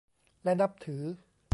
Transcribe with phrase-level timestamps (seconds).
[0.43, 1.03] และนับถือ